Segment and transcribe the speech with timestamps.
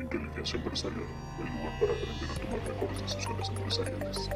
[0.00, 1.00] Inteligencia Empresarial,
[1.38, 4.30] el lugar para aprender a tomar mejores decisiones empresariales.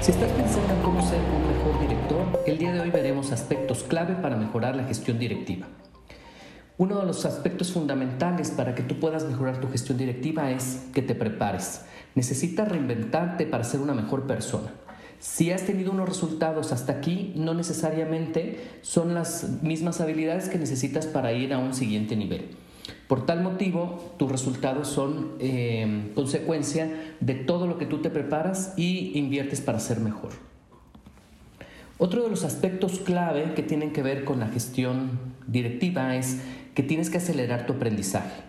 [0.00, 3.84] Si estás pensando en cómo ser un mejor director, el día de hoy veremos aspectos
[3.84, 5.68] clave para mejorar la gestión directiva.
[6.76, 11.02] Uno de los aspectos fundamentales para que tú puedas mejorar tu gestión directiva es que
[11.02, 11.84] te prepares.
[12.16, 14.72] Necesitas reinventarte para ser una mejor persona.
[15.20, 21.06] Si has tenido unos resultados hasta aquí, no necesariamente son las mismas habilidades que necesitas
[21.06, 22.63] para ir a un siguiente nivel.
[23.08, 28.72] Por tal motivo, tus resultados son eh, consecuencia de todo lo que tú te preparas
[28.76, 30.30] y inviertes para ser mejor.
[31.98, 36.40] Otro de los aspectos clave que tienen que ver con la gestión directiva es
[36.74, 38.42] que tienes que acelerar tu aprendizaje.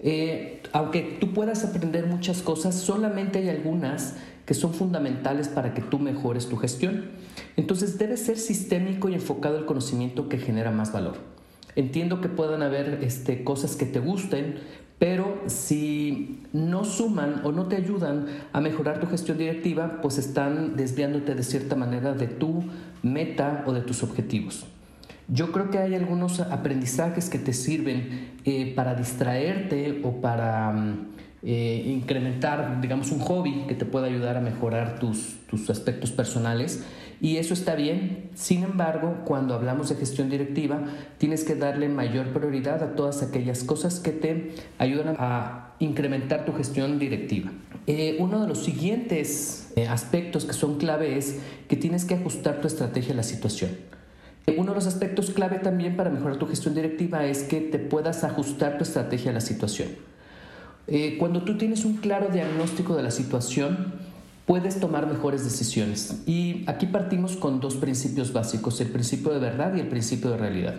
[0.00, 4.14] Eh, aunque tú puedas aprender muchas cosas, solamente hay algunas
[4.46, 7.10] que son fundamentales para que tú mejores tu gestión.
[7.56, 11.37] Entonces debe ser sistémico y enfocado el conocimiento que genera más valor.
[11.78, 14.56] Entiendo que puedan haber este, cosas que te gusten,
[14.98, 20.74] pero si no suman o no te ayudan a mejorar tu gestión directiva, pues están
[20.74, 22.64] desviándote de cierta manera de tu
[23.04, 24.66] meta o de tus objetivos.
[25.28, 30.72] Yo creo que hay algunos aprendizajes que te sirven eh, para distraerte o para...
[30.72, 31.06] Mm,
[31.42, 36.84] eh, incrementar, digamos, un hobby que te pueda ayudar a mejorar tus, tus aspectos personales.
[37.20, 38.30] Y eso está bien.
[38.34, 40.84] Sin embargo, cuando hablamos de gestión directiva,
[41.18, 46.52] tienes que darle mayor prioridad a todas aquellas cosas que te ayudan a incrementar tu
[46.52, 47.50] gestión directiva.
[47.86, 52.60] Eh, uno de los siguientes eh, aspectos que son clave es que tienes que ajustar
[52.60, 53.70] tu estrategia a la situación.
[54.56, 58.24] Uno de los aspectos clave también para mejorar tu gestión directiva es que te puedas
[58.24, 59.88] ajustar tu estrategia a la situación.
[60.88, 63.92] Eh, cuando tú tienes un claro diagnóstico de la situación,
[64.46, 66.22] puedes tomar mejores decisiones.
[66.26, 70.38] Y aquí partimos con dos principios básicos, el principio de verdad y el principio de
[70.38, 70.74] realidad.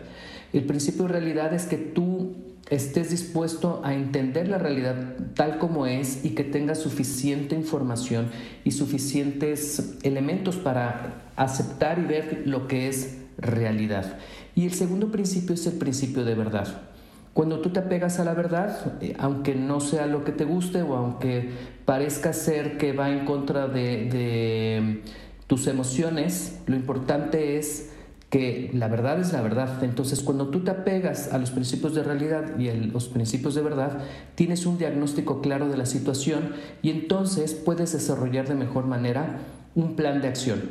[0.52, 2.34] El principio de realidad es que tú
[2.72, 8.30] estés dispuesto a entender la realidad tal como es y que tengas suficiente información
[8.64, 14.18] y suficientes elementos para aceptar y ver lo que es realidad.
[14.56, 16.89] Y el segundo principio es el principio de verdad.
[17.34, 20.82] Cuando tú te apegas a la verdad, eh, aunque no sea lo que te guste
[20.82, 21.52] o aunque
[21.86, 25.02] parezca ser que va en contra de,
[25.48, 27.90] tus emociones, lo importante es
[28.30, 29.84] que la verdad es la verdad.
[29.84, 33.64] Entonces, cuando tú te apegas a los principios de realidad y a los principios de
[33.64, 34.00] verdad,
[34.36, 36.54] tienes un diagnóstico claro de la situación
[36.84, 39.40] y entonces puedes desarrollar de mejor manera
[39.74, 40.62] un plan de acción.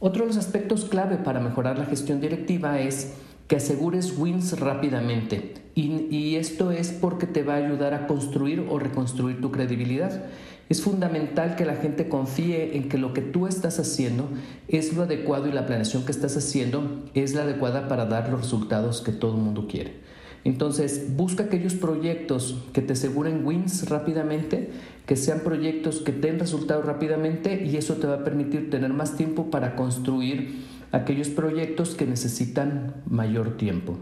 [0.00, 3.14] Otro de los aspectos clave para mejorar la gestión directiva es
[3.48, 5.54] que asegures wins rápidamente.
[5.74, 10.24] Y, esto es porque te va a ayudar a construir o reconstruir tu credibilidad.
[10.68, 14.28] Es fundamental que la gente confíe en que lo que tú estás haciendo
[14.68, 18.42] es lo adecuado y la planeación que estás haciendo es la adecuada para dar los
[18.42, 20.04] resultados que todo mundo quiere.
[20.44, 24.70] Entonces, busca aquellos proyectos que te aseguren wins rápidamente,
[25.06, 29.16] que sean proyectos que den resultados rápidamente y eso te va a permitir tener más
[29.16, 33.98] tiempo para construir aquellos proyectos que necesitan mayor tiempo.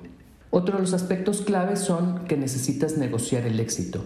[0.50, 4.04] Otro de los aspectos claves son que necesitas negociar el éxito.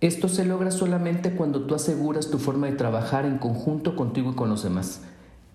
[0.00, 4.34] Esto se logra solamente cuando tú aseguras tu forma de trabajar en conjunto contigo y
[4.34, 5.02] con los demás.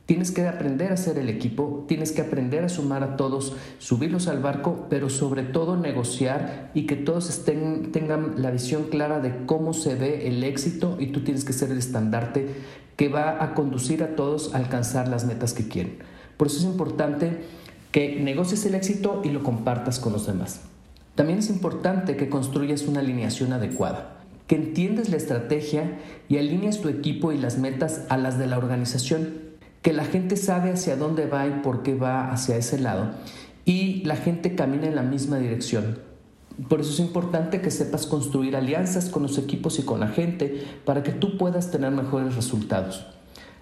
[0.06, 4.28] Tienes que aprender a ser el equipo, tienes que aprender a sumar a todos, subirlos
[4.28, 9.74] al barco, pero sobre todo negociar y que todos tengan la visión clara de cómo
[9.74, 12.48] se ve el éxito y tú tienes que ser el estandarte
[12.96, 15.98] que va a conducir a todos a alcanzar las metas que quieren.
[16.38, 17.44] Por eso es importante
[17.92, 20.62] que negocies el éxito y lo compartas con los demás.
[21.16, 26.00] También es importante que construyas una alineación adecuada, que entiendes la estrategia
[26.30, 29.34] y alinees tu equipo y las metas a las de la organización,
[29.82, 33.12] que la gente sabe hacia dónde va y por qué va hacia ese lado
[33.68, 36.00] y la gente camina en la misma dirección.
[36.70, 40.64] Por eso es importante que sepas construir alianzas con los equipos y con la gente
[40.86, 43.06] para que tú puedas tener mejores resultados.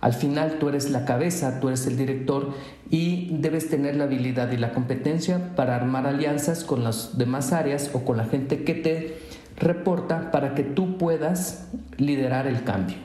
[0.01, 2.53] Al final tú eres la cabeza, tú eres el director
[2.89, 7.89] y debes tener la habilidad y la competencia para armar alianzas con las demás áreas
[7.93, 9.17] o con la gente que te
[9.57, 12.97] reporta para que tú puedas liderar el cambio.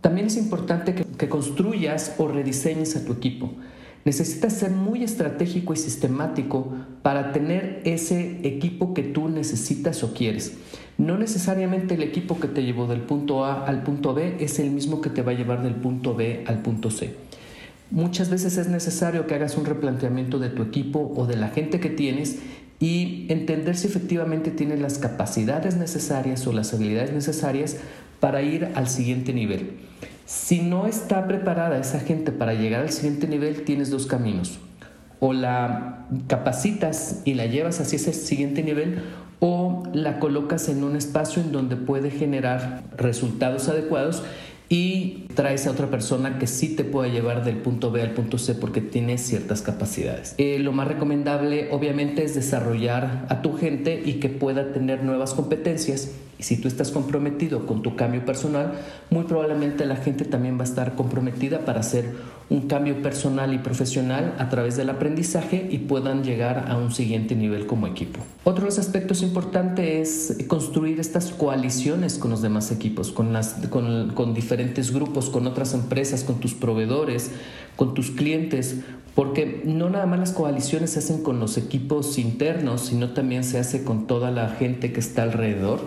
[0.00, 3.50] También es importante que, construyas o rediseñes a tu equipo.
[4.04, 6.72] Necesitas ser muy estratégico y sistemático
[7.02, 10.52] para tener ese equipo que tú necesitas o quieres.
[10.98, 14.70] No necesariamente el equipo que te llevó del punto A al punto B es el
[14.70, 17.14] mismo que te va a llevar del punto B al punto C.
[17.90, 21.80] Muchas veces es necesario que hagas un replanteamiento de tu equipo o de la gente
[21.80, 22.38] que tienes
[22.80, 27.76] y entender si efectivamente tienes las capacidades necesarias o las habilidades necesarias
[28.18, 29.72] para ir al siguiente nivel.
[30.24, 34.58] Si no está preparada esa gente para llegar al siguiente nivel, tienes dos caminos.
[35.20, 39.02] O la capacitas y la llevas hacia ese siguiente nivel,
[39.40, 44.22] o la colocas en un espacio en donde puede generar resultados adecuados
[44.68, 48.38] y traes a otra persona que sí te puede llevar del punto B al punto
[48.38, 50.34] C porque tiene ciertas capacidades.
[50.38, 55.34] Eh, lo más recomendable obviamente es desarrollar a tu gente y que pueda tener nuevas
[55.34, 58.72] competencias y si tú estás comprometido con tu cambio personal,
[59.10, 62.14] muy probablemente la gente también va a estar comprometida para hacer
[62.48, 67.34] un cambio personal y profesional a través del aprendizaje y puedan llegar a un siguiente
[67.34, 68.20] nivel como equipo.
[68.44, 73.54] Otro de los aspectos importantes es construir estas coaliciones con los demás equipos, con, las,
[73.70, 77.30] con, con diferentes grupos, con otras empresas, con tus proveedores,
[77.74, 78.76] con tus clientes,
[79.16, 83.58] porque no nada más las coaliciones se hacen con los equipos internos, sino también se
[83.58, 85.80] hace con toda la gente que está alrededor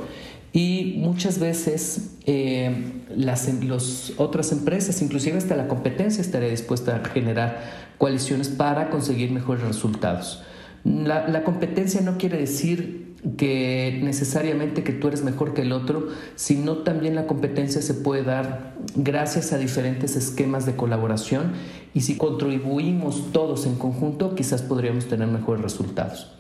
[0.52, 7.06] y muchas veces eh, las los, otras empresas, inclusive hasta la competencia, estaría dispuesta a
[7.08, 10.44] generar coaliciones para conseguir mejores resultados.
[10.84, 16.08] La, la, competencia no quiere decir que necesariamente que tú eres mejor que el otro,
[16.36, 21.52] sino también la competencia se puede dar gracias a diferentes esquemas de colaboración
[21.94, 26.39] y si contribuimos todos en conjunto, quizás podríamos tener mejores resultados.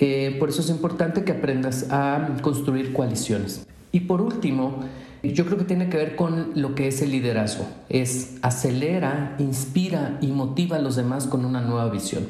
[0.00, 3.66] Eh, por eso es importante que aprendas a construir coaliciones.
[3.92, 4.80] Y por último,
[5.22, 7.66] yo creo que tiene que ver con lo que es el liderazgo.
[7.90, 12.26] Es acelera, inspira y motiva a los demás con una nueva visión.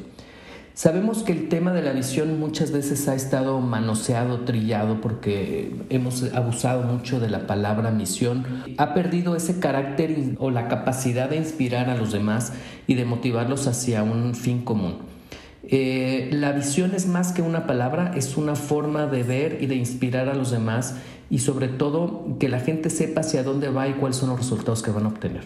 [0.74, 6.22] Sabemos que el tema de la visión muchas veces ha estado manoseado, trillado, porque hemos
[6.32, 8.46] abusado mucho de la palabra misión.
[8.78, 12.52] Ha perdido ese carácter o la capacidad de inspirar a los demás
[12.86, 15.19] y de motivarlos hacia un fin común.
[15.62, 19.76] Eh, la visión es más que una palabra, es una forma de ver y de
[19.76, 20.96] inspirar a los demás
[21.28, 24.82] y sobre todo que la gente sepa hacia dónde va y cuáles son los resultados
[24.82, 25.44] que van a obtener.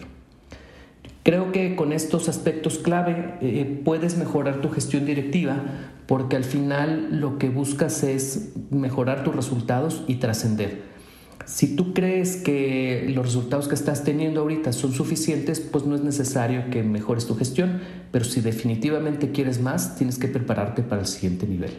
[1.23, 5.57] Creo que con estos aspectos clave eh, puedes mejorar tu gestión directiva
[6.05, 10.94] porque al final lo que buscas es mejorar tus resultados y trascender.
[11.45, 16.01] Si tú crees que los resultados que estás teniendo ahorita son suficientes, pues no es
[16.01, 17.81] necesario que mejores tu gestión,
[18.11, 21.71] pero si definitivamente quieres más, tienes que prepararte para el siguiente nivel.